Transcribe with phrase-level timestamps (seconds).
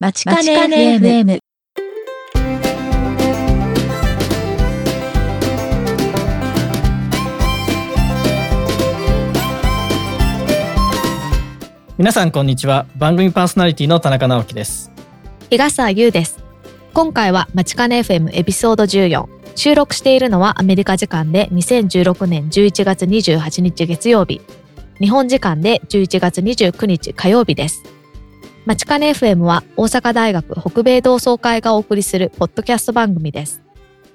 [0.00, 1.40] まちかね FM。
[11.98, 14.92] 皆さんこんにちは番組パーソナリティの田中直樹です
[15.50, 16.38] 日笠優です。
[16.94, 19.26] 今回はまちかね FM エピソード14。
[19.56, 24.40] 収録しているのはアメリカ時間で2016年11月28日月曜日。
[25.00, 27.97] 日本時間で11月29日火曜日です。
[28.68, 33.62] まちかね FM は大阪大学北米同窓会がお送りするポッドキャスト番組です。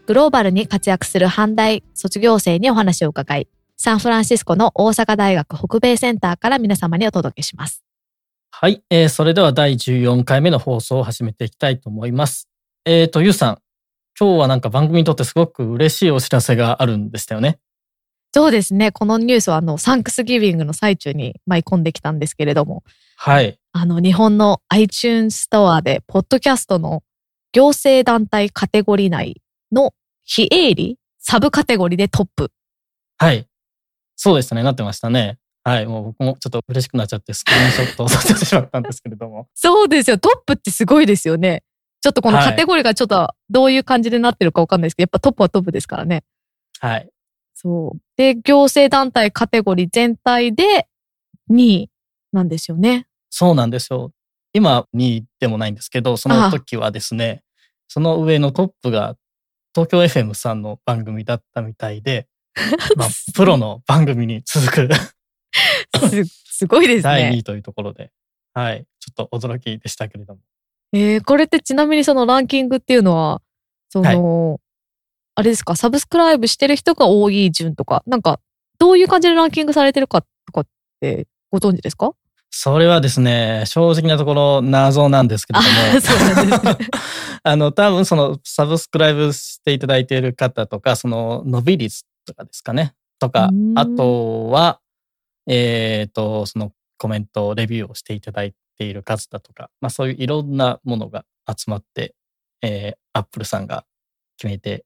[0.06, 3.48] グローバルに活躍する阪大卒業生にお話を伺い、
[3.78, 7.84] サンフランシスコの大阪大学北米センターから皆様にお届けします。
[8.52, 12.48] はい、えー、それでは第14回目の放送を始めていきたいと思います
[12.86, 13.58] えーとゆうさん
[14.18, 17.58] 今日はなんか番組にとってすごく嬉しいお知らせがあるんでしたよね
[18.36, 18.92] そうですね。
[18.92, 22.84] このニュースはあのサンクスギビングの最中に舞い込んできたんですけれども、
[23.26, 27.04] はいあの日本の iTunes ストアでポッドキャストの
[27.54, 29.42] 行政団体カテゴリー内
[29.72, 29.94] の
[30.26, 32.52] 非営利サブカテゴリーでトップ。
[33.18, 33.48] はい
[34.18, 40.18] そうでしたねなってましたねはいもう僕もちょっと嬉しくなっちゃってスクリーンショットをさせてしまったんですけれども そうですよ。
[40.18, 41.64] トップってすごいですよね。
[42.02, 46.26] ちょっとこのはいカテゴリーがちょっとどういう感じでなってるかわかんないですけど、やっぱトップはトップですからね。
[46.80, 47.10] はい
[47.54, 48.00] そう。
[48.18, 50.90] で、行政団体カテゴリー全体で
[51.50, 51.90] 2位
[52.34, 53.08] なんですよね。
[53.36, 54.12] そうなんですよ。
[54.54, 57.42] 今にでもないんですけどその時はですね
[57.88, 59.16] その上のトップが
[59.74, 62.28] 東京 FM さんの番組だったみたいで、
[62.96, 64.90] まあ、プロの番組に続く。
[66.10, 67.38] すすごいです第2ね。
[67.38, 68.12] 位というところで、
[68.54, 70.42] はい、ちょっと驚きでしたけれども。
[70.94, 73.42] えー、これってちなみにそのランキングっていうのは、
[73.90, 74.62] その、
[75.34, 78.40] あれですか、サブスクライブしてる人が多い順とか、なんか、
[78.78, 80.68] どういう感じでランキングされてるかとかっ
[81.00, 82.14] てご存知ですか？
[82.56, 85.66] それはですね、正直なところ謎なんですけれど
[86.70, 86.78] も。
[87.42, 94.80] あ の、多分そのサブスクライブしていただいている方とか、その伸び率とかですかね、とかあとは、
[95.48, 102.14] えっ、と、そのコメント、レビューをしていただいている数だとか、まあそういういろんなものが集まって、
[102.62, 103.84] えー、アップルさんが
[104.38, 104.86] 決めて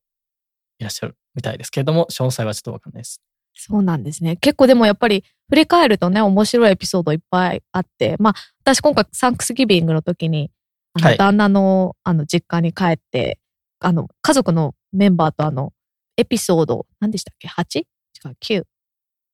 [0.79, 3.22] いらっしゃるみたいですけれども、詳細はちょっとわかんないです。
[3.57, 4.35] そうなんですね。
[4.38, 10.51] 結構でもやっぱり振り返るとね、面白いエピソードいっぱいあって、まあ、私今回サンクスギビングの時に、
[10.94, 13.40] あの、はい旦那のあの実家に帰って、
[13.79, 15.73] あの、家族のメンバーとあの、
[16.18, 17.79] エピソード、何でしたっけ ?8?
[17.79, 17.85] 違
[18.25, 18.63] う、9。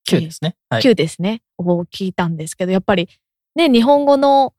[0.08, 0.56] 9ですね。
[0.70, 0.82] はい。
[0.82, 3.10] 9ですね、を聞いたんですけど、やっぱり
[3.56, 4.54] ね、日本語の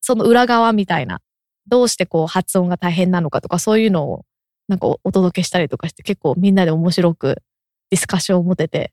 [0.00, 1.20] その裏側みたいな、
[1.66, 4.24] どうしてこう発音が大変なのかとか、そういうのを
[4.68, 7.42] なんかおお届けしたりとかして、結構みんなで面白く
[7.90, 8.92] ディスカッションを持てて、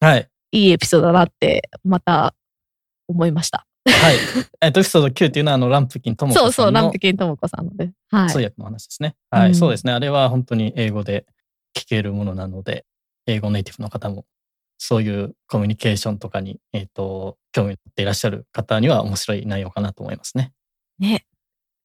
[0.00, 0.28] はい。
[0.52, 2.34] いいエピソードだなって、また
[3.08, 3.66] 思いました。
[3.86, 4.16] はい。
[4.60, 7.92] えっと、エピソード9っていうのは、あの、ランプキンともこさんのそうそう、ランプキンともこさんので。
[8.10, 8.30] はい。
[8.30, 9.16] 通訳の話ですね。
[9.30, 9.92] はい、うんそうですね。
[9.92, 11.26] あれは本当に英語で
[11.76, 12.84] 聞けるものなので、
[13.26, 14.26] 英語ネイティブの方も、
[14.78, 20.52] そういうコミュニケーションとかに、えっ、と、興味を持っていらっしゃる方には面白い内容かなと思いますね。
[20.98, 21.26] ね。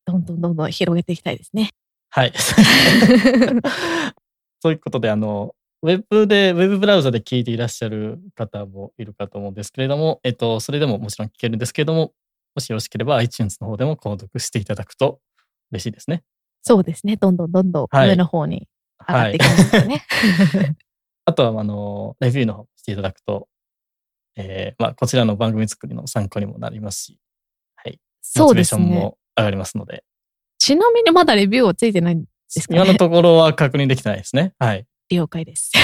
[0.06, 1.72] どんどんどんどん広げていきたいですね。
[2.10, 2.34] はい。
[4.62, 12.12] そういうことで、あの、ウェブで、ウェブブラウザで聞いていらっしゃる方もいるかと思うんですけれども、えっと、それでももちろん聞けるんですけれども、
[12.56, 15.20] もしよろしければ iTunes の方でも購読していただくと
[15.72, 16.24] 嬉しいですね。
[16.64, 17.18] そうですね。
[17.18, 18.68] どんどんどんどんはい上の方に
[19.08, 19.44] 上がはいっていき。
[19.44, 20.04] ますよね。
[21.26, 23.48] あとは、あの、レビューの方していただくと、
[24.38, 27.20] えーまあ、こちらの番組作りの参考にもなりますし、
[27.76, 27.94] はい。
[27.94, 28.84] モチベーそうですね。
[28.84, 30.04] ションも上がりますので、
[30.58, 32.80] ちなみにまだレビューはついてないんですかね？
[32.80, 34.54] 今のところは確認できてないですね。
[34.60, 34.86] はい。
[35.10, 35.72] 了解です。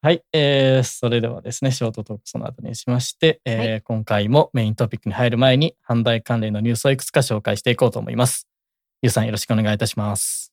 [0.00, 8.46] はい、えー、それではですね、ショートトークその後にしまして、えー今回もメイントピックに入る前に、販売関連のニュースをいくつか紹介していこうと思います。
[9.02, 10.52] ゆうさんよろしくお願いいたします。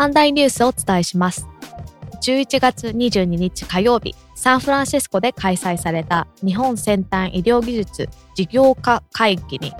[0.00, 1.46] 阪大ニュースをお伝えします。
[2.20, 9.72] 11月22日火曜日、サンフランシスコで開催された日本先端医療技術事業化会議に、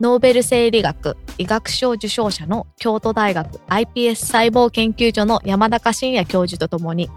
[0.00, 7.08] ノーベル生理学医学賞受賞者の京都大学 iPS 細胞研究所の山中伸也教授とともに、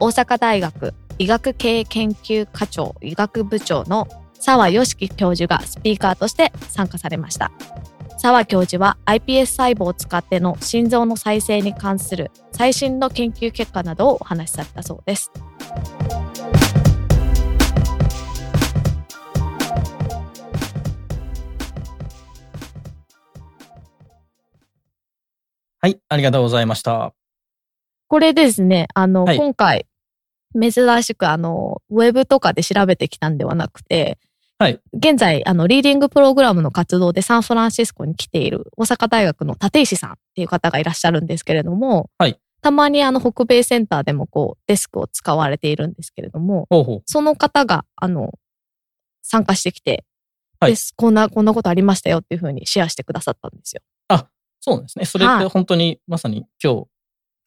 [0.00, 7.52] 大阪大学医学系研究課長医学部長の澤良樹教授がスピーカーとして参加されました。
[8.18, 15.30] 澤教授は iPS 細胞を使っての心臓の再生に関する最新の研究結果などをお話しされたそうです。
[25.80, 27.14] はい、ありがとうございました。
[28.08, 29.86] これですね、あの、はい今回、
[30.60, 34.18] 珍しく、あの、ウェブとかで調べてきたんではなくて、
[34.60, 47.02] はい現在、あの、リーディングプログラムの活動でサンフランシスコに来ている大阪大学の立石さんっていう方がいらっしゃるんですけれども、はいたまにあの、北米センターでもこう、デスクを使われているんですけれども、ほうほう。
[47.06, 48.32] その方が、あの、
[49.22, 50.04] 参加してきて、
[50.58, 53.82] はいですこんな、こんなことありましたよっていうふうにシェアしてくださったんですよ。
[54.60, 55.04] そうですね。
[55.04, 56.84] それってはい本当にまさに今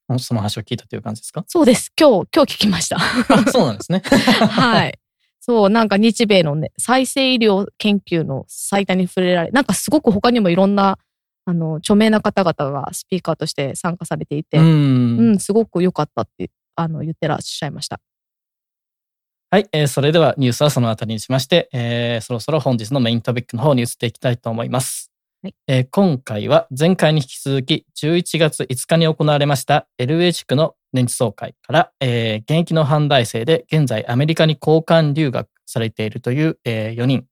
[0.07, 1.43] 日、その話を聞いたという感じですか？
[1.45, 1.91] そうです。
[1.99, 2.95] 今日、今日聞きました。
[2.97, 4.01] あそうなんですね。
[4.07, 4.97] はい。
[5.43, 10.99] そう、なんか日米のね、再生医療研究の最多に触れられ、なんかすごく他にもいろんな、
[11.45, 15.39] あの、著名な方々がスピーカーとして参加されていて、ううん、ん。
[15.39, 17.99] すごく良かったって、あの、言ってらっしゃいました。
[19.49, 25.10] はい、えーそれではニュースはそのあたりにしまして、えーそろそろ本日のメイントピックの方に移っていきたいと思います。
[25.43, 37.25] はいえー今回は前回に引き続き11月5日に行われました LA 地区の年次総会から、えー現役の阪大生で現在アメリカに交換留学されているという、え4人、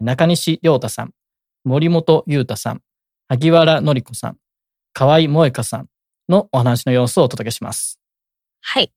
[0.00, 1.10] 中西亮太さん、
[1.64, 2.80] 森本裕太さん、
[3.28, 4.38] 萩原紀子さん、
[4.94, 5.88] 河合萌香さん
[6.30, 8.00] のお話の様子をお届けします。
[8.62, 8.92] はい。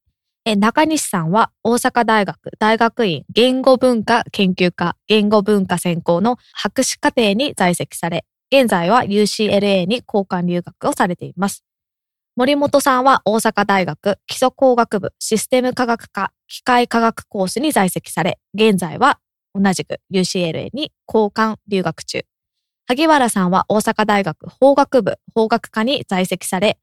[0.46, 11.64] 中西さんは大阪大学大学院言語文化研究科言語文化専攻の博士課程に在籍され、現在は UCLA に交換留学をされています。
[12.36, 19.20] 森本さんは大阪大学基礎工学部システム科学科機械科学コースに在籍され、現在は
[19.54, 22.26] 同じく UCLA に交換留学中。
[22.88, 26.78] 萩原さんは大阪大学法学部法学科に在籍され、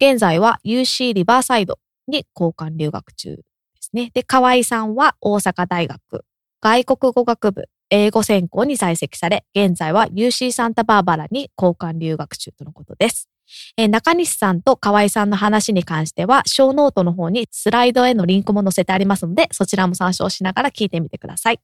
[0.00, 3.42] 現在は UC リバーサイドに交換留学中で
[3.80, 4.10] すね。
[4.12, 6.24] で、河合さんは大阪大学
[6.60, 13.28] 外国語学部英語専攻に在籍され、現在は UC サンタバーバラに交換留学中とのことです。
[13.76, 21.60] え中西さんと河合さんの話に関しては、ショーノートの方にスライドへのリンクも載せてありますので、そちらも参照しながら聞いてみてください。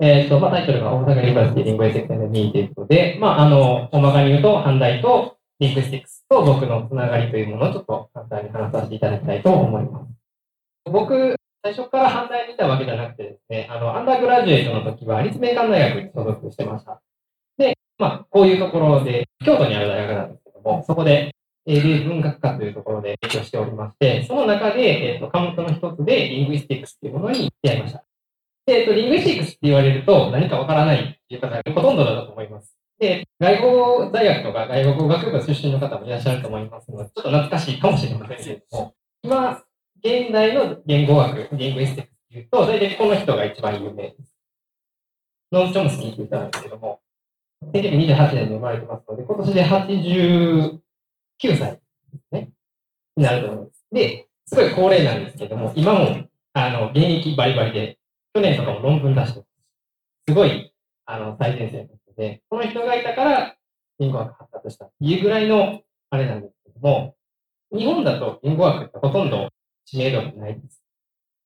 [0.00, 10.06] えっ、と、まあ、タイトルが大阪ユニバーシティリングエセクションミーということで、まあ、あの、大まかに言うと、阪大とリングスティックスと僕のつながりというものをちょっと簡単に話させていただきたいと思います。
[10.90, 17.00] 僕、最初から阪大にいたわけじゃなくてですね、あの、アンダーグラジュエートの時は立命館大学に所属してました。
[17.56, 21.34] で、まあ、こういうところで、京都にある大学なんですけども、そこで、
[21.66, 28.04] 英米文学科というところで勉強しておりまして、その中で、えっ、と、科目の一つで、リングイスティックスというものに出会いました。
[28.66, 32.76] で、えっと、リングイスティックスって言われると何かわからないっていう方がほとんどだと思います。
[32.98, 33.60] で、外
[34.00, 39.62] 国大学とか外国語学部出身の方もいらっしゃると思いますので、ちょっと懐かしいかもしれませんけれども、今、
[40.04, 44.34] 現代の言語学、リングイスティックスっていうと、大体この人が一番有名です。
[45.50, 47.00] ノン・チョムスキーっていう人なんですけども、
[47.72, 50.80] 1928年に生まれてますので、今年で89
[51.40, 51.78] 歳で
[52.18, 52.50] すね、
[53.16, 53.86] になると思います。
[53.92, 57.98] で、すごい高齢なんですけども、今も、あの、現役バリバリで、
[58.34, 59.48] 去年とかも論文出してます。
[60.28, 60.72] すごい、
[61.06, 63.56] あの、最前線ので、この人がいたから、
[63.98, 65.80] 言語学発達したっていうぐらいの、
[66.10, 67.16] あれなんですけども、
[67.72, 69.48] 日本だと言語学ってほとんど
[69.84, 70.82] 知名度がないです。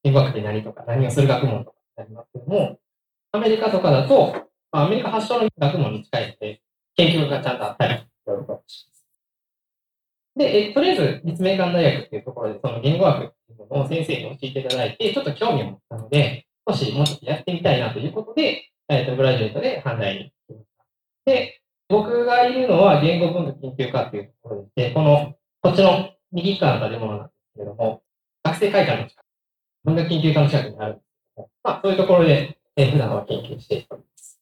[0.02, 2.78] 言語学って何とか、何をする学問とかってありますけども、
[3.32, 6.62] アメリカとかだと、まあ、アメリカ発祥の学問に近いので、
[6.96, 9.06] 研究がちゃんとあったり、いろいろとします。
[10.36, 20.84] で、えとりあえず、立命館大学っていうところで、その言語学っていうのを先生に教えていただいて、ちょっと興味を持ったので、少しもうちょっとやってみたいなということで、えっ、と、グラジュエートで阪大に来ました。
[21.30, 28.02] で、僕がいるのは言語文化研究科っていうところでして、この、こっちの右側の建物なんですけども、
[28.44, 29.24] 学生会館の近く、
[29.84, 31.04] 文学研究科の近くにあるんです
[31.36, 34.40] けども、まあ、そういうところで、えー普段は研究しております。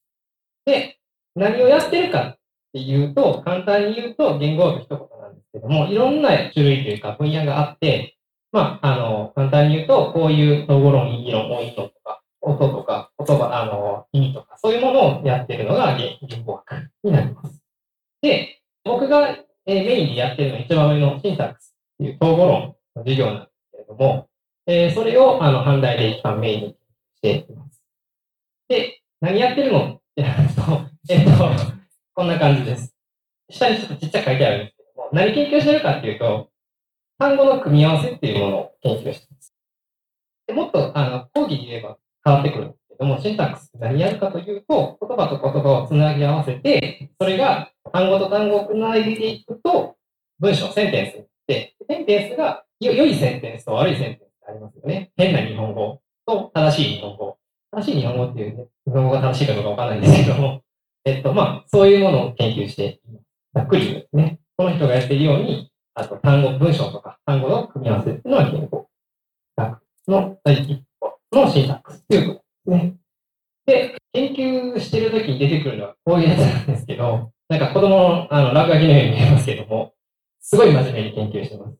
[0.64, 0.98] で、
[1.34, 2.38] 何をやってるかっ
[2.72, 8.16] ていうと、簡単に言うと、言語学一言なんですけども、いろんな種類というか分野があって、
[8.52, 17.60] まあ、あの、簡単に言うと、こういう統合論、意義論、音とか、音とか、言葉、あの、意味とか、そういうものをやってるのが言語学になります。
[18.22, 19.36] で、僕が、
[19.68, 24.28] えメインでやってるのは一番上のシンタックスっていう統合論の授業なんですけれども、
[24.66, 26.76] えーそれを、あの、阪大で一番メインに
[27.16, 27.82] しています。
[28.68, 30.62] で、何やってるのってなると、
[31.12, 31.32] えっと、
[32.14, 32.94] こんな感じです。
[33.50, 36.50] 下にちょっとちっちゃく書いてあるんですけども、何研究してるかっていうと、
[37.18, 39.54] 単語の組み合わせっていうものを研究しています。
[40.46, 49.96] でもっと、あの、講義で言えば変わってくるんですども、シンタックスって何やるかというと、言葉と言葉をつなぎ合わせて、それが単語と単語をつないでいくと、
[50.38, 55.10] 文章、センテンスって、センテンスが、良いセンテンスと悪いセンテンスってありますよね。
[55.16, 57.38] 変な日本語と正しい日本語。
[57.72, 60.62] 正しい日本語っていうね、日本語が正しいかどうかわかんないんですけども、
[61.04, 63.00] えっと、まあ、そういうものを研究して、
[63.54, 64.40] ざっくり言うですね。
[64.56, 68.86] この人がやっているように、あと単語、文章とか単語の組み合わせっていうのは言語
[70.08, 72.96] の第一歩のシンタックスっていうことね。
[73.66, 79.94] で、研究してるときに出てくるのはこういうやつなんですけど、なんか子供のあの落書きのように見えますけども、
[80.40, 81.76] すごい真面目に研究してます。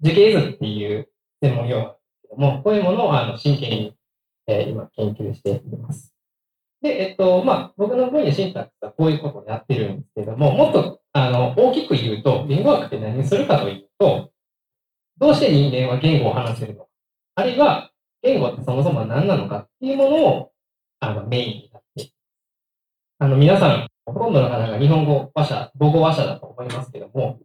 [0.00, 1.08] 樹形図っていう
[1.42, 3.96] 専門用語なんですけども、こういうものをあの真剣に、
[4.46, 6.12] えー今研究しています。
[6.82, 14.30] で、えっと、まあ、僕の分野シンタックスはこういうことをやってるんですけども、もっとあの大きく言うと、言語学って何をするかというと、
[15.18, 16.90] どうして人間は言語を話せるのか、
[17.36, 17.91] あるいは
[18.22, 20.52] 言語ってそもそも何なのかっていうものを
[21.00, 22.12] あのメインになって
[23.22, 27.38] あの、皆さん、ほとんどの方が日本語話者、母語話者だと思いますけども、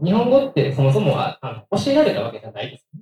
[0.00, 3.00] 日本語ってそもそもはあの教えられたわけじゃないです、ね。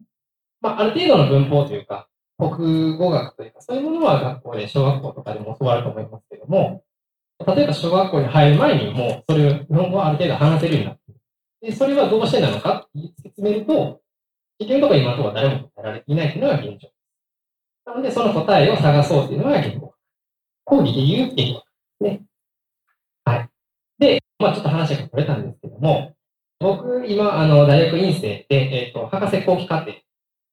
[0.62, 2.08] まあ、ある程度の文法というか、
[2.38, 6.84] 国語学というか、そういうものは学校で、小学校とかでも教わると思いますけども、
[7.46, 11.20] 例えば小学校に入る前にもう、それを日本語はある程度話せるようになっている。
[11.60, 14.00] で、それはどうしてなのかって説明ると、
[14.58, 16.88] 結局のところ今のところ誰も答えられていないというのが現状。
[17.86, 19.94] なので、その答えを探そうというのが言語学。
[20.64, 22.22] 講義で言う言語学ですね。
[23.24, 23.48] はい。
[23.98, 26.14] で、まあちょっと話が取れたんですけども、
[26.62, 29.94] 僕、今、あの、大学院生で、えっ、と、博士後期課程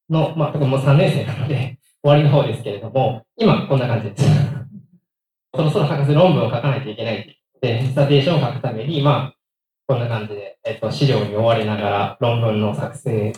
[0.10, 4.26] の、まあ、特にもう3年生なので、終わりの方ですけれども、今、こんな感じです。
[5.56, 9.34] そろそろ博士論文を書かないといけないということで、ディスタテーションを書くために、まあ、
[9.88, 13.34] こんな感じで、えっ、と、資料に追われながら論文の作成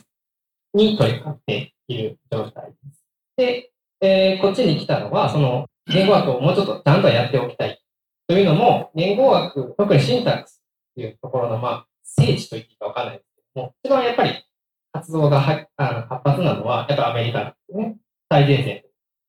[0.74, 3.06] に取り掛かっている状態です。
[3.36, 3.71] で、
[4.02, 7.80] えーこっちに来たのは、その、言語学をもうちょっとちゃんとやっておきたい。
[8.28, 10.62] というのも、言語学、特にシンタックス
[10.96, 14.44] というところの、まあ、聖地と言っていいかわからないですけども、一番やっぱり
[14.94, 17.98] 活動がはあの活発なのは、やっぱアメリカなんですね。
[18.30, 18.84] 最前線。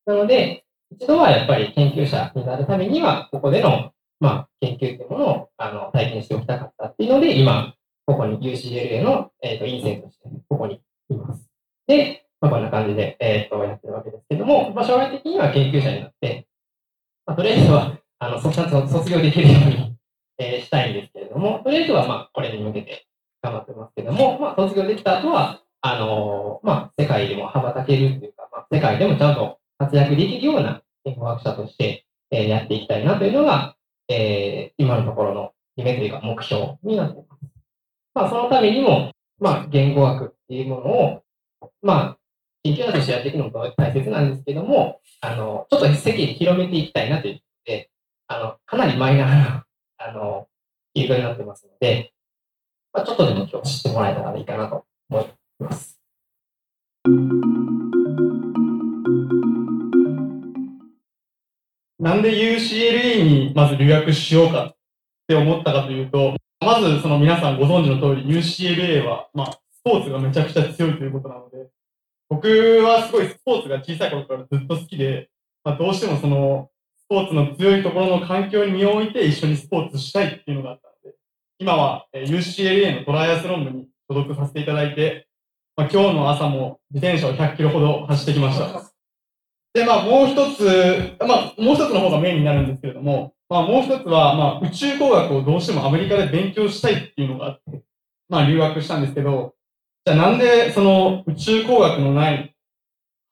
[0.06, 7.74] なので、一度はやっぱり研究者になるためには、ここでの、まあ、研究というものをあの体験しておきたかったっていうので、今、
[8.06, 11.48] ここに UCLA の、えー、と院生として、ここにいます。
[11.86, 16.48] で、まあ、こんな感じで、えー、とやってるわけですけども、まあ、将来的には研究者になって、
[17.24, 19.96] まあ、とりあえずは、あの、卒業できるように、
[20.38, 23.06] えーしたいんですけれども、とりあえずは、まあ、これに向けて
[23.42, 33.76] 頑張ってますけども、まあ、卒業できた後は、あのーまあ、世界でも羽ばたけるっていうか、まあ、世界でもちゃんと活躍できるような言語学者として、えーやっていきたいなというのが、
[34.08, 37.40] えー今のところの夢というか目標になっています。
[38.14, 41.22] まあ、そのためにも、まあ、言語学っていうものを、
[41.82, 42.18] まあ、
[42.64, 47.90] 研究者としてやっていくのも大切なんですけども、あの、ちょっと世間に広めていきたいなということで、
[48.28, 49.66] あの、かなりマイナーな、
[49.98, 50.48] あの、
[50.94, 52.12] フィールドになってますので、
[52.92, 55.26] まあ、ちょっとでも今日知ってもらえたらいいかなと思い
[55.58, 55.98] ます。
[61.98, 64.76] なんで UCLA にまず留学しようかっ
[65.26, 71.68] て思ったかというと、まずその皆さんご存知の通り UCLA は、まあ、スポーツがめちゃくちゃ強いということなので、
[72.32, 75.28] 僕はすごいスポーツが小さい頃からずっと好きで、
[75.64, 76.70] まあ、どうしてもその
[77.04, 81.14] スポーツの強いところの環境に身を置いて一緒にスポーツしたいっていうのがあったので、
[81.58, 85.28] 今は UCLA のトライアスロン部に所属させていただいて、
[85.76, 88.90] まあ、今日の朝も自転車を100キロほど走ってきました。
[89.74, 97.82] で、まあ、もう一つ、まあ、もう一つの方がメインになるんですけれども、まあ、もう一つは、まあ、宇宙工学をどうしてもアメリカで勉強したいっていうのがあって、
[98.30, 99.54] まあ、留学したんですけど、
[100.04, 102.52] じゃあなんでその宇宙工学のない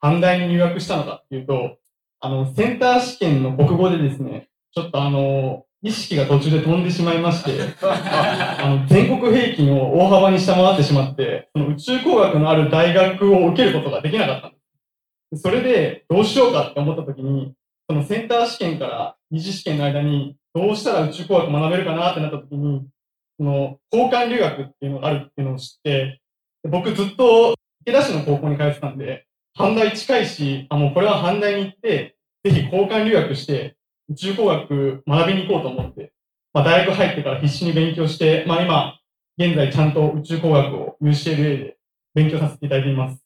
[0.03, 1.77] 阪大に入学したのかっていうと、
[2.21, 14.57] あの、センター試験の国語でですね、ちょっとあの、意識が途中で飛んでしまいまして、 あの、全国平均を大幅に下回ってしまって、その宇宙工学のある大学を受けることができなかったんで
[15.37, 15.43] す。
[15.43, 17.55] それで、どうしようかって思った時に、
[17.89, 22.87] そのセンター試験から二次試験の間に、どうしたら宇宙工学学べるかなってなった時に、
[23.39, 26.20] その、交換留学っていうのがあるっていうのを知って、
[26.69, 29.27] 僕ずっと池田市の高校に通ってたんで、
[29.59, 33.77] 阪大近いし、あの、これは阪大に行って、ぜひ交換留学して、
[34.09, 36.13] 宇宙工学学びに行こうと思って、
[36.53, 38.99] まあ大学入ってから必死に勉強して、まあ今、
[39.39, 41.77] 現在ちゃんと宇宙工学を UCLA で
[42.15, 43.23] 勉強させていただいています。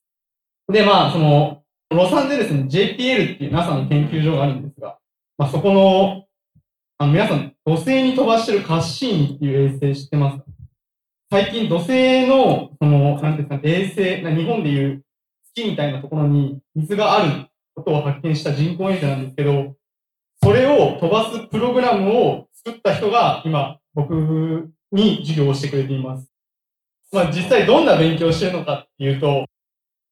[0.73, 4.99] で、まあ、その、ロサンゼルスに JPL っていう NASA の研究所があるんですが、
[5.37, 6.25] まあそこの、
[6.99, 10.45] あの皆さん、土星に飛ばしてるカッシーニっていう衛星知ってますか？
[11.35, 15.03] 最近土星の、その、なんていうんですか、衛星、日本でいう
[15.53, 19.75] 月みたいなところに水があることを発見した人工衛星なんですけど、
[20.45, 26.31] それを飛ばすプログラムを作った人が今、僕に授業をしてくれています。
[27.11, 29.45] まあ実際どんな勉強をしてるのかっていうと、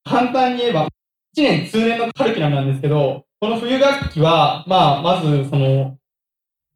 [0.03, 0.89] 簡単に言えば、
[1.37, 5.97] 1年通年のカルキュラムなんですけど、この冬学期は、まあ、まず、その、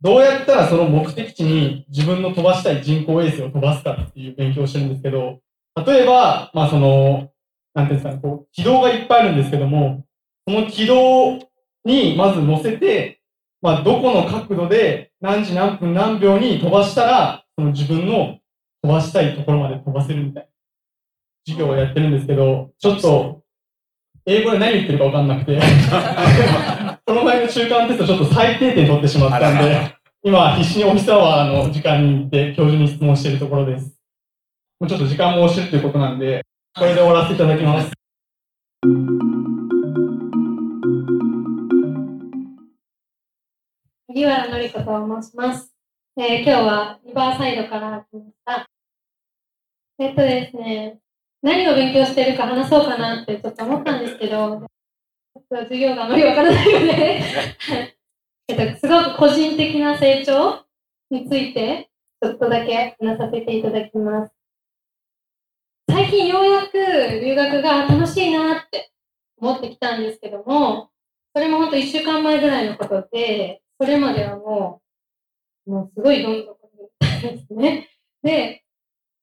[0.01, 5.39] どうやったらその目的地に自分の飛ばしたい人工衛星を飛ばすかっていう勉強をしてるんですけど、
[5.85, 7.31] 例えば、まあその、
[7.73, 10.05] なんていうんですかね、こう、軌道がいっぱいあるんですけども、
[10.47, 11.39] その軌道
[11.83, 13.21] にまず乗せて、
[13.61, 18.37] まあどこの角度で何時何分何秒に飛ばしたら、その自分の
[18.83, 20.49] 飛ばしたいところまで飛ばせるみたいな
[21.45, 23.41] 授業をやってるんですけど、ちょっと、
[24.25, 25.57] 英語で何言ってるかわかんなくて、
[27.07, 33.97] この前の中間テストちょっと最低点取ってしまったんで、今必死にオフィスアワーの時間に行って教授に質問しているところです。
[34.77, 36.45] もうちょっと時間も押してるということなんで、
[36.77, 37.91] これで終わらせていただきます。
[44.09, 45.73] 萩原のり子と申します。
[46.19, 48.67] えー今日はリバーサイドから来ました。
[49.99, 50.99] えっとですね、
[51.41, 54.67] 何を勉強してるか話そうかなってちょっと思ったんですけど、
[55.49, 57.23] 授業があまりわからないので、
[58.49, 60.65] えっと、すごく個人的な成長
[61.09, 61.89] について、
[62.21, 64.33] ちょっとだけ話させていただきます。
[65.89, 66.77] 最近ようやく
[67.23, 68.91] 留学が楽しいなって
[69.37, 70.89] 思ってきたんですけども、
[71.33, 74.81] それも本当1週間前ぐらいのことで、それまではも
[75.65, 77.89] う、もうすごいどんどんですね。
[78.23, 78.63] で、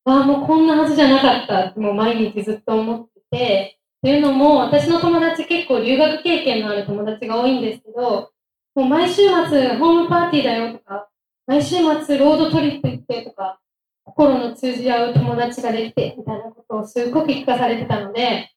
[0.04, 8.33] ああ、もうこんなはずじゃなかったもう毎日ずっと思ってて、というのも私の友達結構留学経験のある友達が多いんですけど、
[8.75, 11.09] もう毎週末ホームパーティーだよとか、
[11.47, 13.59] 毎週末ロードトリップ行ってとか、
[14.05, 18.53] 心の通じ合う友達ができてみたいなことをすごく聞かされてたので、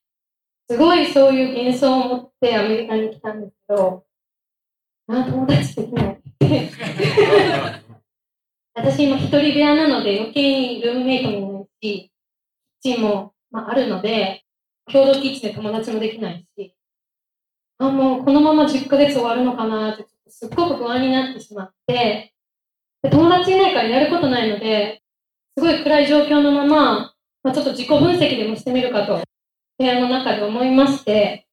[0.69, 4.03] すごいそういう幻想を持ってアメリカに来たんですけど、
[5.07, 6.19] あ、友達できない。
[8.75, 11.69] 私今一人部屋なので余計にルームメイトもいないし、
[12.81, 14.43] キッチンも、まあ、あるので、
[14.91, 16.75] 共同キッチで友達もできないし、
[17.77, 22.33] あ、もうこのまま10ヶ月終わるのかなって、すっごく不安になってしまって、
[23.01, 25.03] で友達いないからやることないので、
[25.57, 29.21] すごい暗い状況のまま、まあ、ちょっと自己分析でもしてみるかと、
[29.77, 31.47] 部屋の中で思いまして、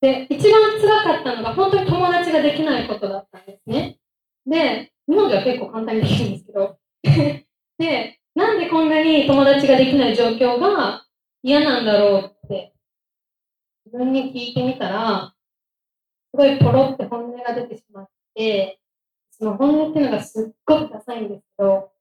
[0.00, 3.98] で、一番辛かったのが本当に友達ができないことだったんですね。
[4.46, 6.78] で、日本では結構簡単にできるんですけど、
[7.78, 11.04] で、なんでこんなに友達ができない状況が
[11.42, 12.72] 嫌なんだろうって、
[13.86, 15.32] 自分に聞いてみたら、
[16.32, 18.80] すごいポロって本音が出てしまって、
[19.30, 21.92] その本音っていうのがすっごくダサいんですけど、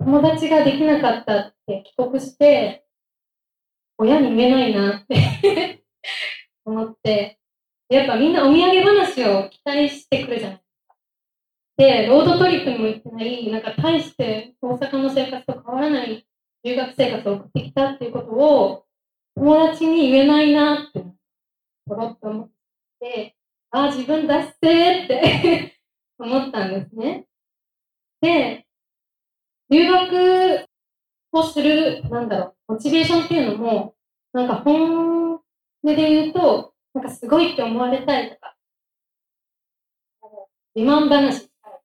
[0.00, 2.84] 友達ができなかったって帰国して、
[3.96, 5.84] 親に言えないなって
[6.66, 7.38] 思って、
[7.88, 10.96] やっぱみんなお土産話を期待してくるじゃないですか。
[11.76, 16.26] で、ロードトリップにも行ってない、なんか大して大阪の生活と変わらない
[16.64, 18.85] 留学生活を送ってきたっていうことを
[19.36, 21.04] 友達に言えないなって、
[21.86, 22.50] ポロッと思っ
[22.98, 23.36] て、
[23.70, 25.78] ああ、自分出してって
[26.18, 27.26] 思ったんですね。
[28.22, 28.66] で、
[29.68, 30.66] 留学
[31.32, 33.94] をする、なんだろう、モチベーションっていうのも、
[34.32, 35.42] なんか本音
[35.82, 38.56] で言うと、なんかすごいって思われたいとか、
[40.74, 41.80] 自慢話したいっ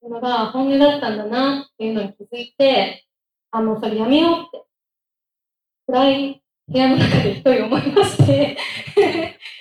[0.00, 3.06] ていうのが本音だったんだなっていうのに気づいて、
[3.52, 4.66] あ、もうそれやめようって、
[5.86, 6.39] 暗い
[6.70, 8.56] 部屋の中で一人思いまして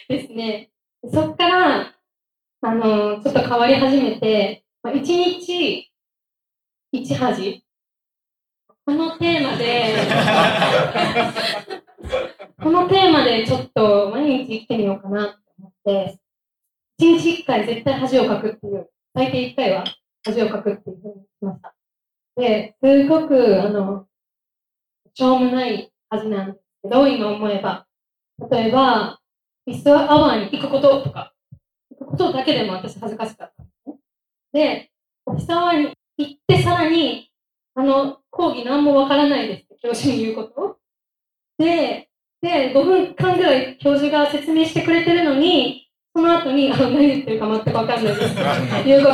[0.08, 0.70] ですね、
[1.12, 1.96] そっから、
[2.62, 5.92] あの、ちょっと変わり始めて、まあ一日
[6.92, 7.66] 一恥。
[8.86, 9.96] このテーマで、
[12.62, 16.20] このテーマでちょっと毎日生きてみようかなと思って、
[17.00, 19.84] 一日一回絶対恥をかくっていう、最低一回は
[20.24, 21.74] 恥をかくっていうふうにしました。
[22.36, 24.08] で、すごく、あの、
[25.16, 27.86] しょうもない恥なんですけど、今思えば。
[28.50, 29.20] 例えば、
[29.66, 31.34] ピストアワーに行くこととか、
[31.92, 33.64] 行くことだけでも私恥ずかしかった
[34.54, 34.60] で。
[34.60, 34.92] で、
[35.26, 37.30] オフィスアワーに行ってさらに、
[37.76, 40.78] あの、講義何もわからないですって教授に言うこと
[41.58, 42.10] で、
[42.42, 48.90] で、5分間ぐらい教授が説明してくれてるのに、その後に、あの、何言ってるか全くわかんないです。
[48.90, 49.12] いうこ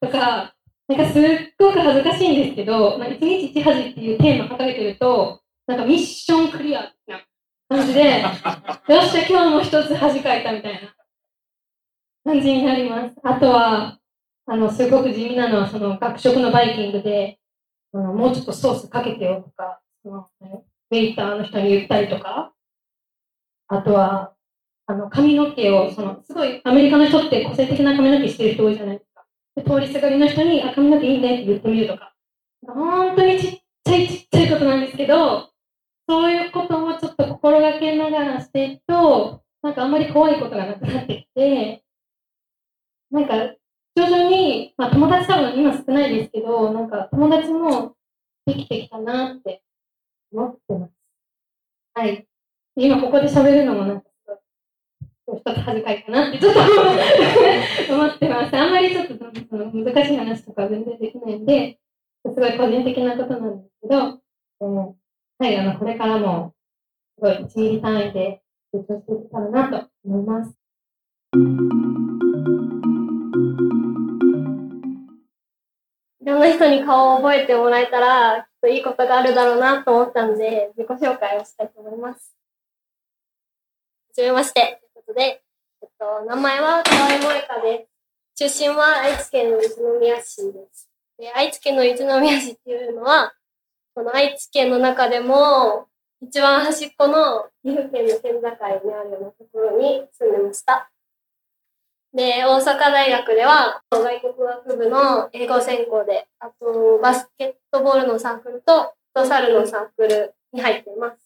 [0.00, 0.54] ととか、
[0.88, 1.22] なんかすっ
[1.58, 6.90] ごく恥ずかしいんですけど、なんか一日一恥っていうテーマ掲げてると、なんかミッションクリアな
[7.68, 8.30] 感じで、 よっ
[9.06, 10.94] しゃ、今日も一つ恥かいたみたいな
[12.24, 13.16] 感じになります。
[13.22, 13.98] あとは、
[14.46, 17.38] あの、すごく地味なのは、その学食のバイキングで、
[17.94, 20.28] あのもうちょっとソースかけてよとか、その
[20.90, 22.52] ウェイターの人に言ったりとか、
[23.68, 24.34] あとは、
[24.86, 29.24] あの、髪の毛を、その、すごいアメリカの人って個性的な髪の毛してる人多いじゃないですか。
[29.56, 32.14] で通りすがりの人に、あ、髪の毛いいねって言ってみるとか。
[32.66, 35.53] 本当にちっちゃいちっちゃいことなんですけど、
[36.08, 41.82] そういうことをちょっと心がけながらしていくと、なんかあんまり怖いことがなくなってきて、
[43.10, 43.54] なんか
[43.96, 47.94] 徐々に、まあ友達多分今少ないですけど、なんか友達も
[48.44, 49.62] できてきたなって
[50.32, 50.92] 思ってます。
[51.94, 52.26] はい。
[52.76, 54.40] 今ここで喋るのもなんかす
[55.26, 56.60] ごい、一つ恥ずかいかなってちょっと
[57.94, 58.56] 思ってます。
[58.56, 61.78] あんまりちょっとその難しい話とか全然できないんで、
[62.26, 64.20] すごい個人的なことなんですけど、
[64.60, 65.03] えー
[65.44, 66.54] はい、あの、これからも、
[67.18, 68.40] すごい1ミリ単位で
[68.72, 70.54] 成長していけたらなと思います。
[76.22, 82.34] いろんな人に顔を覚えてもらえたら、きっといいことがあるだろうなと思ったので、自己紹介をしたいと思います。
[84.08, 84.80] はじめまして。
[84.94, 85.42] ということで、
[85.82, 87.86] えっと、名前は河合萌香で
[88.34, 88.50] す。
[88.50, 90.88] 出身は愛知県の一宮市です。
[91.18, 93.34] で愛知県の一宮市っていうのは、
[93.94, 95.86] この愛知県の中でも、
[96.20, 100.90] 一番端っこの岐阜県の県境にあるようなところに住んでました。
[102.12, 111.24] で、大阪大学では、外国学部の英語専攻で、あと、バスケットボールのサークルと、フットサルのサークルに入っています。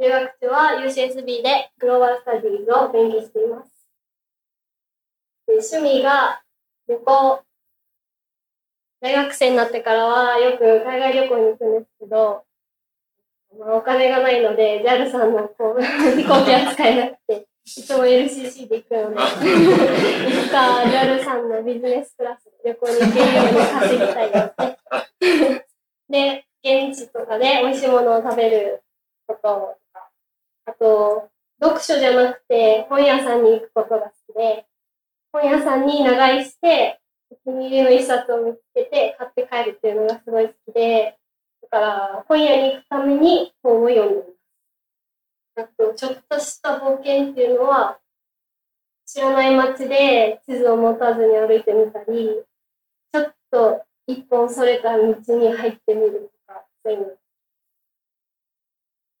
[0.00, 3.72] 留学中は UCSB でグローバルスタディーズを勉強しています。
[5.48, 6.42] で趣味が
[6.86, 7.47] 旅行。
[9.00, 12.44] 大学生になってからはよく海外旅行に行くんですけど、
[13.58, 24.54] まあ、お金がないので、JAL さんのこう 飛行機は使えなくて、いつも LCC で行くので、いつか JAL さんのビジネスクラスで旅行に行けるように稼ぎたいで
[25.20, 26.44] すね。
[26.62, 28.82] で、現地とかで美味しいものを食べる
[29.26, 30.10] こととか、
[30.66, 31.28] あと、
[31.60, 34.66] 読書じゃなくて本屋さんに行くことが好きで、
[35.32, 37.00] 本屋さんに長居して、
[37.48, 41.16] お気に入りの一冊を見つけて買って帰るっていうのがすごい好きで、
[41.62, 44.22] だから本屋に行くために本を読んでい
[45.56, 45.70] ます。
[45.80, 47.98] あと、ちょっとした冒険っていうのは、
[49.06, 52.44] 知らない街で地図を持たずに歩いてみたり、
[53.12, 55.04] ちょっと一本それた道
[55.38, 57.06] に入ってみるとか、そういうの。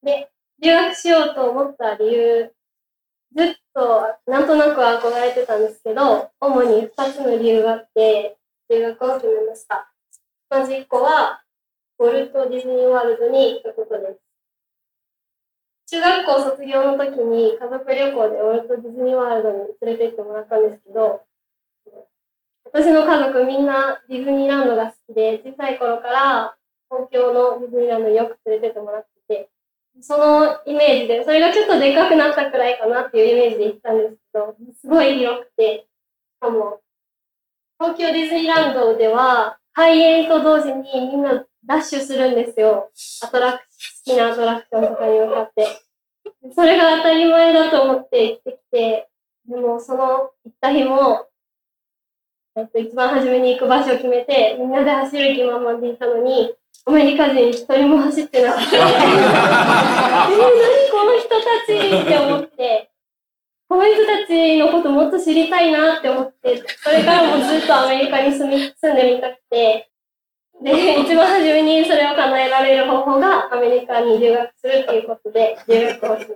[0.02, 2.52] で、留学しようと思った理由、
[3.36, 8.36] ずっとなんとなく憧れてたんですけど、主に2つの理由があって、
[8.70, 9.92] 留学を決めました。
[10.50, 11.42] まず1個は、
[11.98, 14.20] ウォルト・ディズニー・ワールドに行ったことです。
[15.90, 21.22] 中学校卒業の時に家族旅行でウォルト・ディズニー・ワールドに連れて行ってもらったんですけど、
[22.64, 26.56] 私の家族みんなディズニーランドが好きで、小さい頃から
[26.90, 29.08] 東京のディズニーランドによく連れてってもらって、
[30.00, 35.86] そのイメージで、それがちょっとでかくなったくらいかなっていうイメージで行ったんですけど、すごい広くて、
[36.36, 36.80] しかも、
[37.80, 42.90] 東京ディズニーランドでは、開園と同時にみんなダッシュするんですよ。
[43.22, 45.66] アトラクション、好きなアトラクションとかに向かって。
[46.54, 49.08] それが当たり前だと思って行ってきて、
[49.48, 51.26] でもその行った日も、
[52.56, 56.54] えっと、一番初めに行く場所を決めて、みんなで走る気満々でいたのに、
[56.86, 58.76] アメリカ人一人も走ってなかった。
[58.76, 58.84] えー、
[60.30, 62.90] 何この人たちって思って、
[63.68, 69.90] この人たちのこともっと知りたいなって思って、それからもずっとアメリカに住み住んでみたくて、
[70.62, 76.34] で、一番初めにそれを叶えられる方法がアメリカに留学するっていうことで、留学をしました。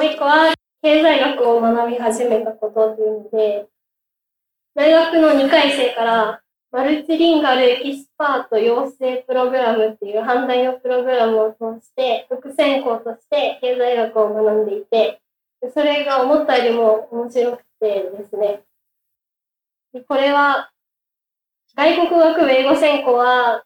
[0.00, 3.66] もう一個は、経済学を学び始めたことっていうので、
[4.74, 6.42] 大学の2回生から、
[6.76, 15.22] マルチリンガルエキスパート養成プログラムっていう反対のプログラムを通して、副専攻として経済学を学んでいて、
[15.72, 18.60] それが思ったよりも面白くてですね。
[20.06, 20.70] これは、
[21.74, 23.64] 外国学部英語専攻は、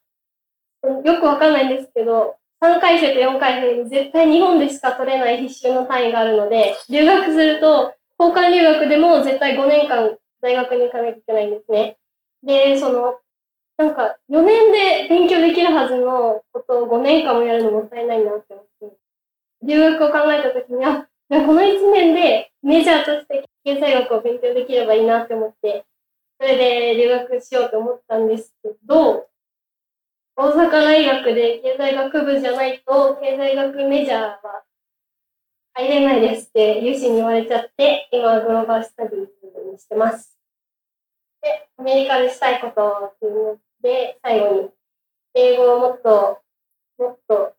[1.05, 11.96] よくわかんないんですけど、3回生と4回生に絶対日本でしか取れない必修の単位があるので、留学すると、交換留学でも絶対5年間大学に行かなきゃいけないんですね。
[12.42, 13.18] で、その、
[13.76, 18.96] なんか4年で勉強できるはずのことを5年間もやるのもったいないなって思って、
[19.62, 25.87] 留学を考えたときに、あ、この1年でメジャーとして経済学を勉強できればいいなって思って、
[26.38, 29.29] それで留学しようと思ったんですけど、
[30.37, 34.40] 大阪大学で経済学部じゃないと経済学メジャーは
[35.74, 40.39] 入れないですって有志に言われちゃって、今はグローバルスタディーにしてます。
[41.42, 44.70] で、アメリカでしたいことっていうので、最後に、
[45.35, 46.42] 英語をもっと、
[46.98, 47.55] もっと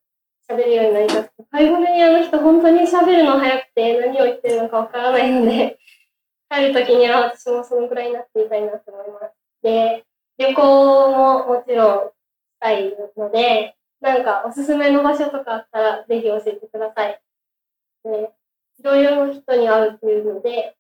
[0.50, 5.80] 喋るようになりたくて、パイゴニアの人本当に喋るの早くて何を言ってるのかわからないので、
[6.52, 9.34] 帰るときには私もそのくらいになっていたいなと思います。
[9.63, 10.06] で、
[10.38, 12.13] 旅行ももちろんし
[12.60, 17.22] たいので、なんかおすすめの場所とかあったらぜひ教えてください。
[18.04, 18.34] で
[18.80, 20.76] いろいろ人に会うっていうので、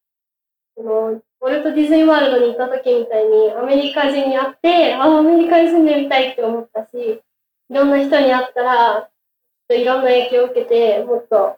[0.75, 7.21] その、ウォルト・ディズニーワールドに行った時みたいにアメリカ人に会って、ああ、アメリカに住んでみたいって思ったし、
[7.69, 9.09] いろんな人に会ったら、
[9.69, 11.57] いろんな影響を受けて、もっと、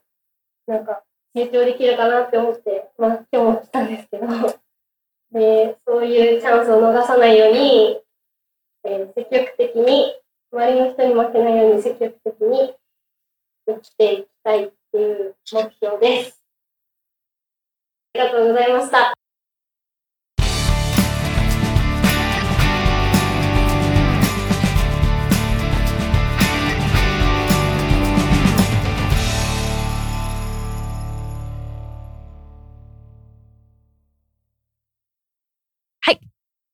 [0.67, 1.03] なんか、
[1.35, 4.27] 成長できるかなって思って、まあ、今日も来たんですけど、
[5.31, 8.01] で、そういうチャンスを逃さないように、
[8.85, 10.21] えー積極的に、
[10.51, 12.75] 周りの人に負けないように積極的に
[13.65, 16.42] 生きていきたいっていう目標です。
[18.15, 19.13] ありがとうございました。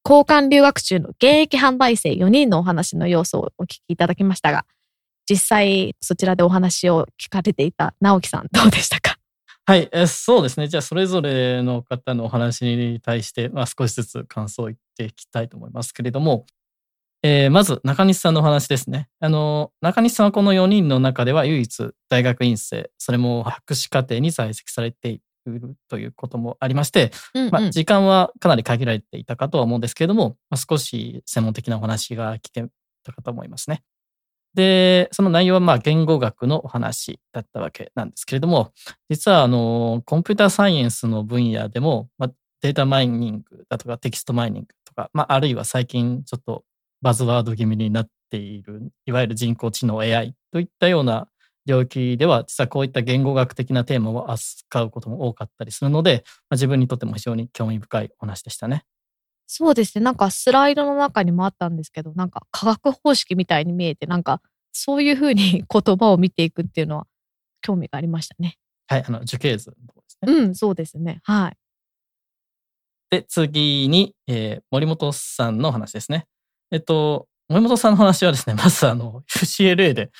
[0.10, 4.66] 交換留学中の現役販売生4人のお話の様子をお聞きいただきましたが、
[5.30, 9.09] 実際そちらでお話を聞かれていた直樹さんどうでしたか？
[9.70, 10.68] はい、えそうですね。
[10.68, 16.48] じゃあ、それぞれの方のお話に対して、まあ、少しずつ感想を言っていきたいと思いますけれども、
[17.22, 19.10] えーまず、中西さんのお話ですね。
[19.20, 32.66] あの、中西さんはこの4人の中では唯一大学院生、それも博士課程に在籍されているということもありまして、うんうんまあ、時間はかなり限られていたかとは思うんですけれども、まあ、少し専門的なお話が聞け
[33.04, 33.84] たかと思いますね。
[34.54, 38.72] で、その内容はまあ言語学のお話だったわけなんですけれども、
[39.10, 42.32] 実はあのコンピューターサイエンスの分野でも、まあ、
[42.62, 46.64] データマイニングだとかテキストマイニングとか、まあ、あるいは最近ちょっと
[47.02, 51.28] バズワード気味になっている、いわゆる人工知能 AI といったような
[51.66, 58.84] 領域では、実はこういった言語学的なテーマを扱うことも多かったりするので、まあ、自分にとっても非常に興味深いお話でしたね。
[59.52, 60.04] そうですね。
[60.04, 67.08] なんかスライドの中にもあったんですけど、なんか科学方式みたいに見えて、なんかそういうふうに 言葉を見ていくっていうのは
[67.62, 68.60] 興味がありましたね。
[68.86, 70.46] はい、あの樹形図のところですね。
[70.46, 71.20] うん、そうですね。
[71.24, 71.58] はい。
[73.10, 76.28] で、次に、えー森本さんの話ですね。
[76.70, 80.12] えっと、森本さんの話はですね、まずあの、UCLA で、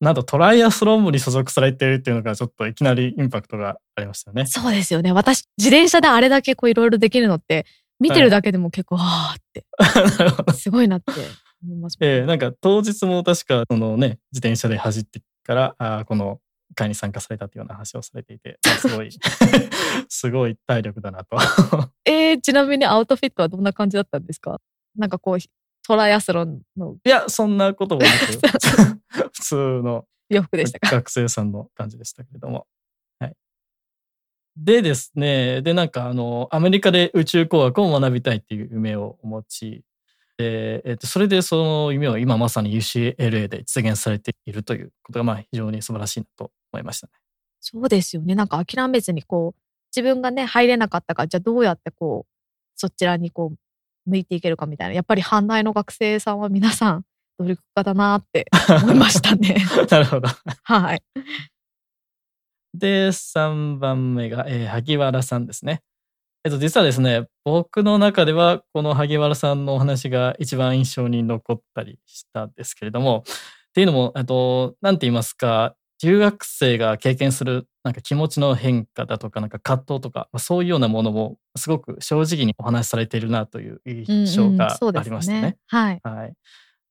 [0.00, 4.46] なんとトライアスロン部に所属されているっていうのがちょっといきなりインパクトがありましたよね。
[4.46, 5.12] そうですよね。
[5.12, 7.66] 私、自転車であれだけこういろいろできるのって、
[8.00, 9.64] 見てるだけでも結構、ああって。
[10.54, 11.12] すごいなって
[11.62, 11.96] 思います。
[12.00, 16.40] えーなんか当日も確かそのね、自転車で走ってから、あーこの
[16.74, 19.10] 会に参加されたというような話をされていて、まあすごい、
[20.08, 21.36] すごい体力だなと。
[22.04, 24.60] えー、ちなみにアウトフィットはどんな感じだったんですか？
[24.96, 25.38] なんかこう、
[25.86, 30.90] トライアスロンのいや、そんなこともなく、普通の洋服でしたか？
[30.96, 32.66] 学生さんの感じでしたけれども。
[34.60, 34.64] はい。
[34.64, 39.84] でですね、で、なんかあの、アメリカで宇宙工学を学びたいっていう夢をお持ち
[40.38, 47.12] で、えっと、それでその夢を今まさに UCLA で実現されているということが、まあ非常に素晴らしいなと思いましたね。
[47.60, 48.34] そうですよね。
[48.34, 49.60] なんか諦めずにこう、
[49.94, 52.32] 自分がね、入れなかったから、じゃあどうやってこう、
[52.74, 54.94] そちらにこう、向いていけるかみたいな。
[54.94, 57.04] やっぱり阪大の学生さんは皆さん、
[57.38, 58.46] 努力家だなって
[58.82, 59.56] 思いましたね。
[59.90, 60.28] なるほど。
[60.62, 61.02] はい。
[62.74, 65.82] で、3番目が、えー萩原さんですね。
[66.44, 85.56] えっと、実はですね、僕の中では、この萩原さんのお話が一番印象に残ったりしたんですけれども、っていうのも、えっと、なんて言いますか、留学生が経験するなんか気持ちの変化だとか、なんか葛藤とか、まあそういうようなものも、すごく正直にお話しされているなという印象がありますしたね。
[85.66, 86.00] はい。
[86.02, 86.34] はい。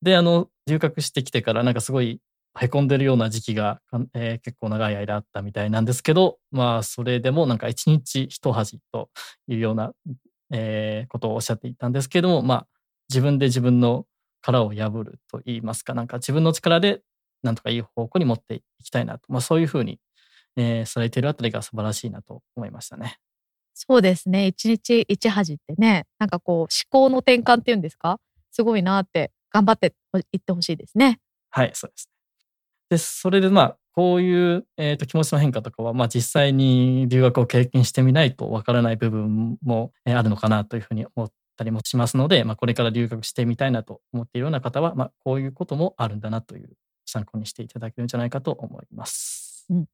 [0.02, 2.20] で、あの、留学してきてから、なんかすごい、
[2.60, 3.82] へこんでるような時期が、
[4.14, 9.10] えー結構長い間あったみたいなんですけど、まあ、それでもなんか一日一恥と
[9.48, 9.94] いうような、
[10.52, 12.68] えーことをおっしゃっていたんですけども、まあ、
[13.10, 14.06] 自分で自分の
[14.42, 17.02] 殻を破ると言いますか、なんか自分の力で、
[17.44, 20.00] なんとかいい方向に持っていきたいなと、まあ、そういうふうに、
[20.58, 23.18] えーされているあたりが素晴らしいなと思いましたね。
[23.74, 24.48] そうですね。
[24.48, 28.20] 一日一恥ってね、なんかこう、思考の転換っていうんですか？
[28.52, 29.94] すごいなって、頑張って
[30.34, 31.20] いってほしいですね。
[31.50, 32.19] はい、そうですね。
[32.90, 46.70] で、それでまあ、こういう、えーと気持ちの変化とかは、まあ実際に留学を経験してみないとわからない部分もえーあるのかなというふうに思ったりもしますので、まあこれから留学してみたいなと思っているような方は、まあこういうこともあるんだなという
[47.06, 49.66] 参考にしていただけるんじゃないかと思います。
[49.70, 49.86] うん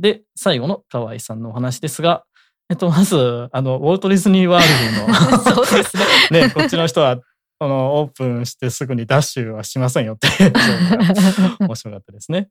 [0.00, 2.24] で、最後の河合さんのお話ですが、
[2.70, 6.04] えっと、まず、あの、ウォルト・ディズニー・ワールドの そうですね。
[6.46, 7.18] ね、こっちの人は、
[7.60, 10.28] あの、オープンしてすぐにダッシュはしませんよって
[11.60, 12.48] 面白かったですね。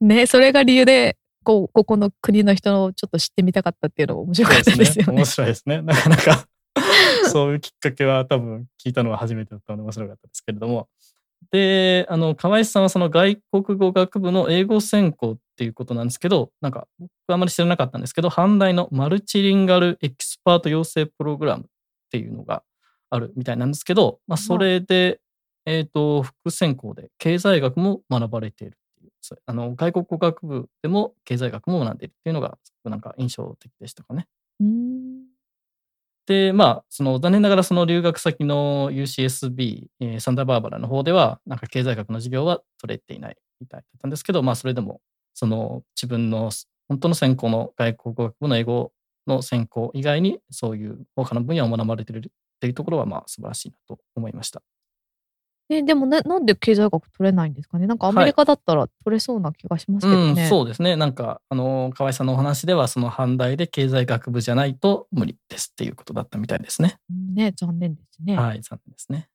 [0.00, 5.12] ね、それが理由で、こう、ここの国の人をちょっと知ってみたかったっていうのが面白かったですよね。
[5.12, 5.82] 面白いですね。
[5.82, 6.46] なかなか、
[7.30, 10.88] そういうきっかけは多分聞いたのは初めてだったので面白かったですけれども。
[11.50, 21.66] で、あの、河合さんはその外国語学部の英語専攻っっていうことなんですけど、なんか僕はあまり知らなかったんですけど、阪大のマルチリンガルエキスパート養成プログラムっ
[22.10, 22.62] ていうのが
[23.10, 25.20] あるみたいなんですけど、まあ、それで、
[25.66, 29.10] えっ、と、副専攻で経済学も学ばれているっていう、
[29.46, 34.26] あの外国語学部でも経済学も学んでいるっていうのが、すごくなんか印象的でしたかね。
[34.60, 35.30] うーん
[36.30, 45.00] で、まあ、その残念ながらその留学先の UCSB、えーサンダーバーバラの方では、なんか経済学の授業は取れていないみたいだったんですけど、まあ、それでも、
[45.34, 46.52] その自分の
[46.88, 48.92] 本当の専攻の外国語学部の英語
[49.26, 54.62] の専攻以外に、そういう他の分野を学ばれているっていうところは、まあ、素晴らしいなと思いました。
[55.70, 57.86] えでもね、なんで経済学取れないんですかね？
[57.86, 60.42] なんかアメリカだったら取れそうな気がしますけどね。
[60.42, 60.96] うん、そうですね。
[60.96, 66.98] なんか、あの、河合さんのお話では、その阪大で経済学部じゃないと無理ですっていうことだったみたいですね。
[67.08, 68.36] うんね、残念ですね。
[68.36, 69.28] はい、残念ですね。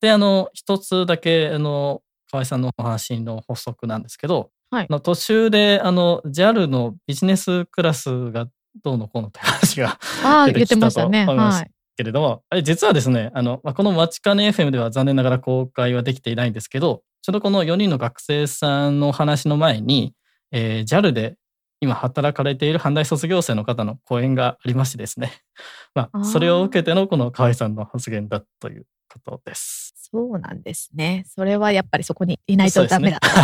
[0.00, 8.46] で、あの、一つだけ、あの、河合さんのお話の補足なんですけど、はいあの途中で、あの、JAL のビジネスクラスが
[8.84, 9.98] どうのこうのって話が
[10.46, 11.24] 出てきたましたね。
[11.24, 11.70] と思いますはい。
[11.98, 20.14] けれども、あれ実はですね、あの、まあ、このマチカネ FM では残念ながら公開はできていないんですけど、ちょうどこの4人の学生さんの話の前に、
[20.52, 21.36] えー JAL で
[21.80, 25.32] 今働かれている阪大卒業生の方の講演がありましてですね、
[25.94, 29.92] まあ、それを受けてのこの河合さんの発言だということです。
[30.12, 31.24] そうなんですね。
[31.26, 33.18] それはやっぱりそこにいないとダメだ。
[33.20, 33.26] そ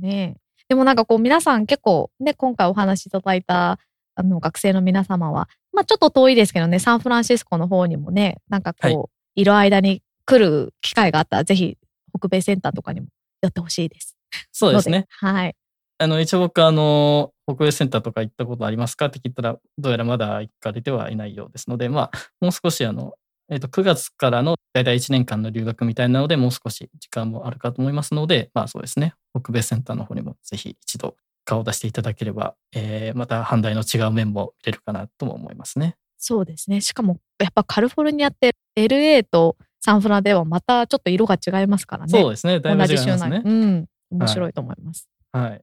[0.00, 3.78] ねえでもなんかこう皆さん結構ね、今回お話しいただいた
[4.16, 8.92] あの学生の皆様は、まあちょっと遠いですけどね、サンフランシスコの方にもね、なんかこう、は
[9.36, 11.76] いい、る間に来る機会があったら、ぜひ
[12.18, 13.08] 北米センターとかにも
[13.42, 14.16] 寄ってほしいです。
[14.52, 15.06] そうですね。
[15.22, 15.54] のはい。
[15.98, 19.06] あの、一応僕、あの、北米センターとか行ったことありますか？
[19.06, 23.14] って聞いたら、どうやらまだ行かれてはいないようですので、まあ、もう少し、あの、
[23.48, 35.96] えっ、と、9月からの大体1年間の留学みたいなので、もう少し時間もあるかと思いますので、まあそうですね、北米センターの方にもぜひ一度顔を出していただければ、えーまた阪大の違う面も見れるかなとも思いますね。
[36.18, 36.80] そうですね。
[36.82, 42.10] しかも、やっぱカリフォルニアって LA とサンフラではまたちょっと色が違いますからね。
[42.10, 43.42] そうですね、だいぶ違すね内。。
[43.44, 43.86] うん。
[44.10, 45.08] 面白いと思います。
[45.32, 45.62] はい。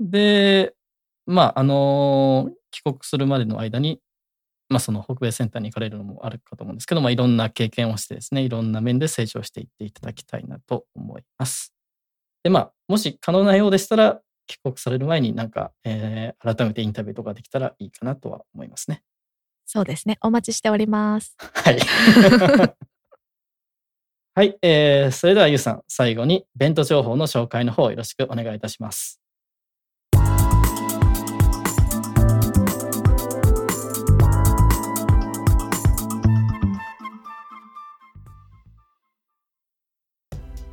[0.00, 0.74] で、
[1.26, 4.00] まあ、あの帰国するまでの間に、
[4.68, 11.72] まあ、その北米センターに行かれるのもあるかと思うんですけど、まあ、いろんな経験をしてですね、いろんな面で成長していっていただきたいなと思います。
[12.42, 19.02] で、まあ、もし可能なようでしたら、帰国される前になんか、えー改めてインタビューとかできたらいいかなとは思いますね。
[19.66, 20.18] そうですね。
[20.20, 21.36] お待ちしております。
[21.38, 21.78] はい。
[24.36, 29.20] はい、えー、それではゆうさん、最後にイベント情報の紹介の方よろしくお願いいたします。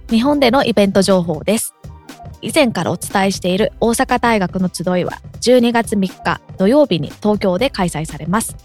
[0.09, 1.73] 日本でのイベント情報です。
[2.41, 8.55] 以前からお伝えしている大阪大学の集いは12月3日土曜日に東京で開催されます。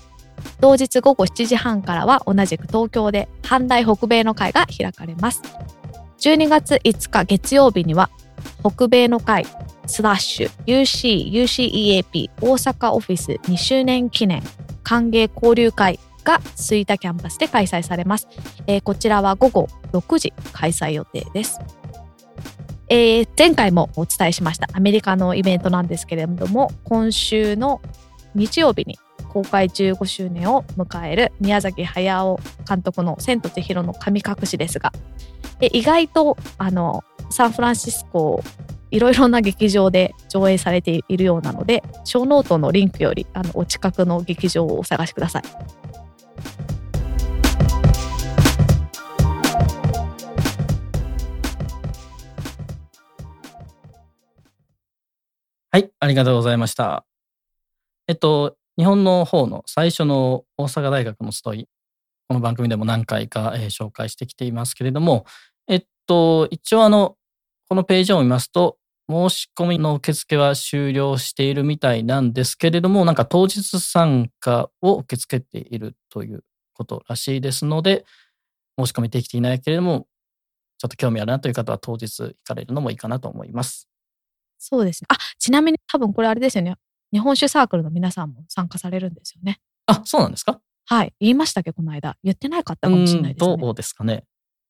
[0.60, 5.42] 同日午後7時半からは同じく東京で阪大北米の会が開かれます。
[6.18, 8.10] 12月5日月曜日には
[8.64, 9.44] 北米の会
[9.86, 14.42] スラッシュ UC UCEAP 大阪オフィス2周年記念
[14.82, 18.28] 歓迎交流会が吹田キャンパスで開催されます。
[18.66, 21.60] えーこちらは午後6時開催予定です。
[22.88, 27.81] えー前回もお伝えしましたアメリカのイベントなんですけれども今週の
[28.35, 34.92] 日曜日に公開15周年を迎える宮崎駿監督の「千と千尋の神隠し」ですが
[35.61, 38.42] 意外とあのサンフランシスコ
[38.90, 45.42] いろいろな劇場で上映されているようなのでショーノートのリンクよりあのお近くの劇場をお探しください。
[55.72, 57.05] はい、ありがとうございました。
[58.09, 61.68] えっと、日本の方の最初の大阪大学の集い、
[62.29, 65.26] この番組でも何回か、えー紹介してきていますけれども、
[65.68, 67.16] えっと、一応あの、
[67.68, 68.78] このページを見ますと、
[69.11, 78.05] 申し込みの受付は終了しているみたいなんですけれども、なんか当日参加を受け付けているということらしいですので、
[78.78, 80.07] 申し込みできていないけれども、
[80.78, 83.88] ちょっと興味あるなという方は当日行かれるのもいいかなと思います。
[84.59, 85.07] そうですね。
[85.11, 86.74] あ、ちなみに多分これあれですよね。
[87.12, 89.61] 日本酒サークルの皆さんも参加されるんですよね。
[89.86, 90.61] あ、そうなんですか？
[90.86, 91.14] はい。
[91.20, 91.72] 言いましたっけ？
[91.72, 92.16] この間。
[92.22, 93.52] 言ってなかったかもしれないですね。
[93.52, 94.24] うんどうですかね。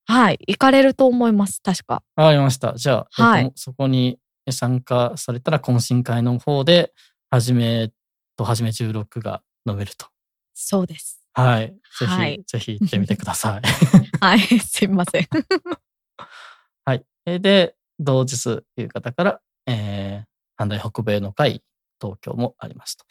[0.07, 0.39] はい。
[0.47, 1.61] 行かれると思います。
[1.63, 2.03] 確か。
[2.15, 2.75] わかりました。
[2.75, 4.19] じゃあ、はいえっとそこに
[4.51, 6.93] 参加されたら懇親会の方で、
[7.31, 7.91] はじめ
[8.37, 10.07] とはじめ16が飲めると。
[10.55, 11.21] そうです。
[11.33, 11.69] はい。
[11.69, 13.63] ぜひ、はいぜひ行ってみてください。
[14.21, 14.41] はい。
[14.61, 15.27] すいません。
[16.85, 17.05] はい。
[17.27, 21.63] えで、同日という方から、えー、阪大北米の会
[22.01, 23.05] 東京もありますと。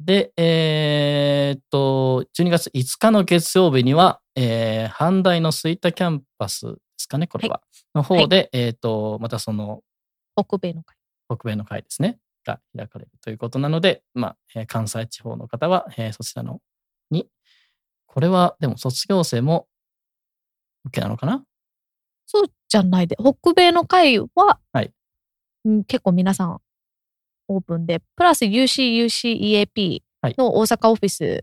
[0.00, 7.62] で、えーっと、12月5日の月曜日には、えー、阪大の吹田キャンパスですかね、これは。
[7.94, 9.82] の方で、えーっと、またその
[10.36, 10.96] 北米の会。
[11.28, 16.60] 北米の会ですね、が開かれるということなので、まあ、えー関西地方の方は、えーそちらの
[17.10, 17.28] に、
[18.06, 19.68] これはでも卒業生も
[20.88, 21.44] OK なのかな？
[22.26, 24.92] そうじゃないで、北米の会は、はいうん
[25.86, 26.60] 結構皆さん
[27.48, 31.40] オープンで、プラス UC、UCEAP はいの大阪オフィス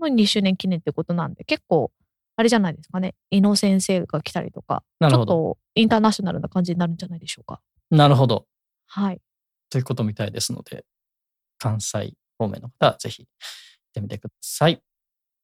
[0.00, 1.90] の2周年記念ってことなんで、結構、
[2.36, 5.26] あれじゃないですかね、伊野先生が来たりとか、ちょっ。
[5.26, 7.60] とインターナショナルな感じになるんじゃないでしょうか。
[7.90, 8.46] なるほど。
[8.86, 9.20] はい。
[9.70, 10.84] ということみたいですので、
[11.58, 13.28] 関西方面の方はぜひ行っ
[13.94, 14.82] てみてください。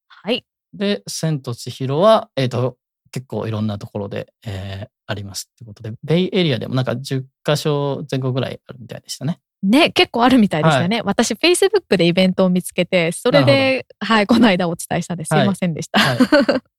[0.09, 0.45] はい。
[0.73, 2.77] で、千と千尋は、えっ、と、
[3.11, 9.41] 結構いろんなところで、えーありますということで、ベイエリアでもなんか10カ所前後ぐらいあるみたいでしたね。
[9.63, 11.01] ね、結構あるみたいでしたね。
[11.03, 15.99] 私、Facebook でイベントを見つけて、それで、はい、この間お伝えしたんですいませんでした。
[15.99, 16.19] はい、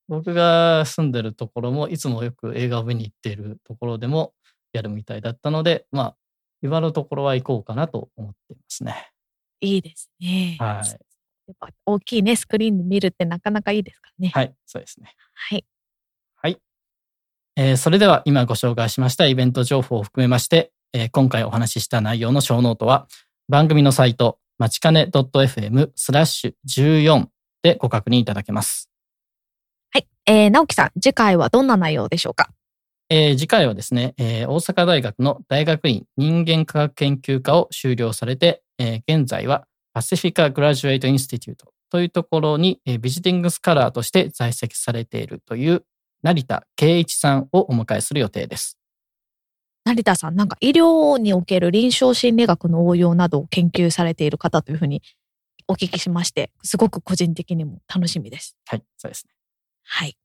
[0.08, 4.34] 僕が住んでるところも、いつもよく映画を見に行っているところでも
[4.72, 6.16] やるみたいだったので、まあ、
[6.62, 9.12] 今のところは行こうかなと思っていますね。
[9.60, 10.56] いいですね。
[10.60, 11.00] はい
[11.50, 14.32] やっぱ大きいね、スクリーンで見るってなかなかいいですからね。
[14.36, 15.16] はい、そうですね。
[15.34, 15.56] はい。
[15.56, 15.66] はい。
[17.62, 23.10] えーそれでは今ご紹介しましたイベント情報を含めまして、えー今回お話しした内容のショーノートは
[23.50, 27.28] 番組のサイト、まちかね .fm スラッシュ14
[27.62, 28.90] でご確認いただけます。
[29.92, 30.08] はい。
[30.26, 32.50] えー、直樹さん、次回はどんな内容でしょうか？
[33.10, 45.84] えー次回はですね、えー大阪大学の大学院人間科学研究科を修了されて、えー現在はパシフィカ・グラジュエイト・インスティテュートというところに、えービジティングスカラーとして在籍されているという
[46.22, 48.78] 成田圭一さんをお迎えする予定です。
[49.86, 55.02] 成田さん、なんか医療における臨床心理学の応用などを研究されている方というふうに
[55.68, 58.58] お聞きしまして、すごく個人的にも楽しみです。
[58.68, 59.34] はい、そうですね。
[59.84, 60.18] はい。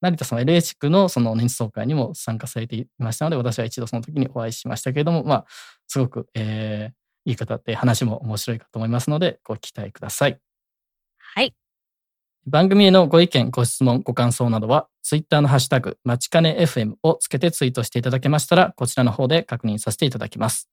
[0.00, 5.44] 成田さんは地区のその年次総会にも参加されていましたので、私は一度その時にお会いしましたけれども、まあ、
[5.86, 10.40] すごく、えーいい方で話も面白いかと思いますので、ご期待ください。
[11.18, 11.54] はい。
[12.46, 20.68] 番組へのご意見、ご質問、ご感想などは、ツイッターのハッシュタグ、まちかね FM をつけてツイートしていただけましたら、こちらの方で確認させていただきます。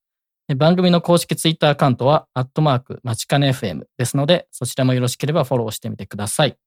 [0.58, 6.58] 番組の公式ツイッターアカウントは、アットマーク、まちかね FM ですので、そちらもよろしければフォローしてみてください。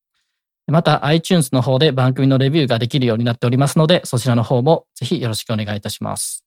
[0.68, 6.44] また、iTunes の方で番組のレビューができるようになっておりますので、そちらの方もぜひよろしくお願いいたします。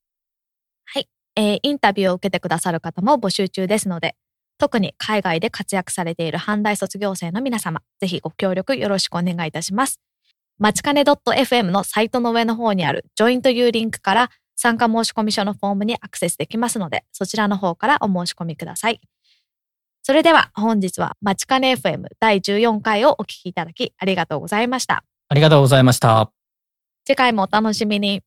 [0.85, 4.15] はいえーインタビューを受けてくださる方も募集中ですので、
[4.57, 9.99] 特に海外で活躍されている阪大卒業生の皆様、ぜひご協力よろしくお願いいたします。
[10.57, 19.01] まちかね .fm のサイトの上の方にあるジョインというリンクから参加申し込み書のフォームにアクセスできますので、そちらの方からお申し込みください。
[20.01, 25.03] それでは本日はまちかね FM 第14回をお聞きいただきありがとうございました。
[25.29, 26.31] ありがとうございました。
[27.05, 28.21] 次回もお楽しみに。